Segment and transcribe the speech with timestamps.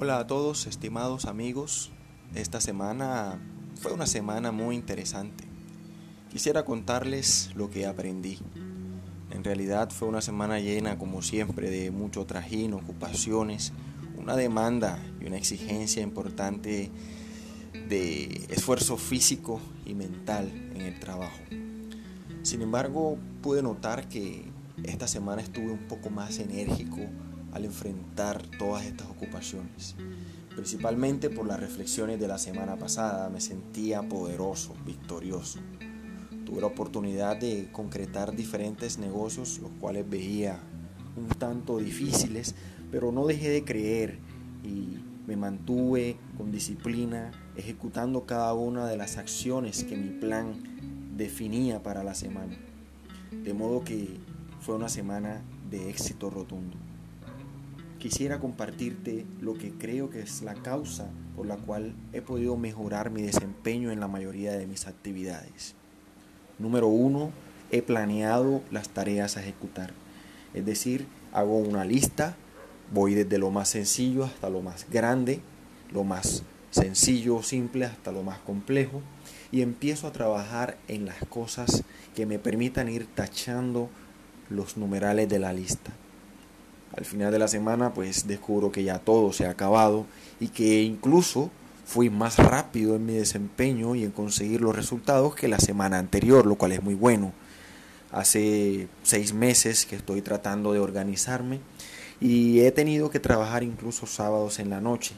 [0.00, 1.90] Hola a todos, estimados amigos.
[2.32, 3.40] Esta semana
[3.80, 5.42] fue una semana muy interesante.
[6.30, 8.38] Quisiera contarles lo que aprendí.
[9.32, 13.72] En realidad fue una semana llena, como siempre, de mucho trajín, ocupaciones,
[14.16, 16.92] una demanda y una exigencia importante
[17.88, 21.40] de esfuerzo físico y mental en el trabajo.
[22.44, 24.44] Sin embargo, pude notar que
[24.84, 27.00] esta semana estuve un poco más enérgico
[27.52, 29.94] al enfrentar todas estas ocupaciones.
[30.54, 35.60] Principalmente por las reflexiones de la semana pasada, me sentía poderoso, victorioso.
[36.44, 40.58] Tuve la oportunidad de concretar diferentes negocios, los cuales veía
[41.16, 42.54] un tanto difíciles,
[42.90, 44.18] pero no dejé de creer
[44.64, 50.54] y me mantuve con disciplina, ejecutando cada una de las acciones que mi plan
[51.16, 52.56] definía para la semana.
[53.44, 54.18] De modo que
[54.60, 56.76] fue una semana de éxito rotundo.
[57.98, 63.10] Quisiera compartirte lo que creo que es la causa por la cual he podido mejorar
[63.10, 65.74] mi desempeño en la mayoría de mis actividades.
[66.60, 67.32] Número uno,
[67.70, 69.92] he planeado las tareas a ejecutar.
[70.54, 72.36] Es decir, hago una lista,
[72.92, 75.40] voy desde lo más sencillo hasta lo más grande,
[75.92, 79.02] lo más sencillo o simple hasta lo más complejo
[79.50, 81.82] y empiezo a trabajar en las cosas
[82.14, 83.88] que me permitan ir tachando
[84.50, 85.92] los numerales de la lista.
[86.98, 90.04] Al final de la semana pues descubro que ya todo se ha acabado
[90.40, 91.48] y que incluso
[91.86, 96.44] fui más rápido en mi desempeño y en conseguir los resultados que la semana anterior,
[96.44, 97.32] lo cual es muy bueno.
[98.10, 101.60] Hace seis meses que estoy tratando de organizarme
[102.20, 105.14] y he tenido que trabajar incluso sábados en la noche.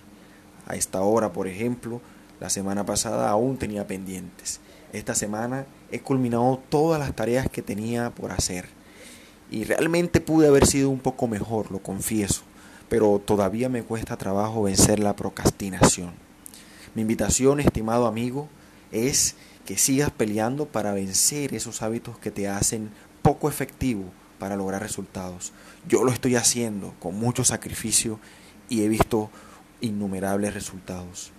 [0.66, 2.02] A esta hora, por ejemplo,
[2.40, 4.60] la semana pasada aún tenía pendientes.
[4.92, 8.66] Esta semana he culminado todas las tareas que tenía por hacer
[9.50, 12.42] y realmente pude haber sido un poco mejor, lo confieso,
[12.88, 16.12] pero todavía me cuesta trabajo vencer la procrastinación.
[16.94, 18.48] Mi invitación, estimado amigo,
[18.92, 22.90] es que sigas peleando para vencer esos hábitos que te hacen
[23.22, 24.04] poco efectivo
[24.38, 25.52] para lograr resultados.
[25.88, 28.18] Yo lo estoy haciendo con mucho sacrificio
[28.68, 29.30] y he visto
[29.80, 31.32] innumerables resultados.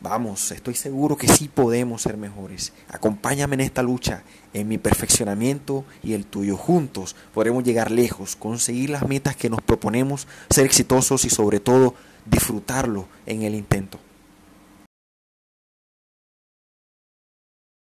[0.00, 2.72] Vamos, estoy seguro que sí podemos ser mejores.
[2.88, 6.56] Acompáñame en esta lucha, en mi perfeccionamiento y el tuyo.
[6.56, 11.94] Juntos podremos llegar lejos, conseguir las metas que nos proponemos, ser exitosos y sobre todo
[12.26, 13.98] disfrutarlo en el intento.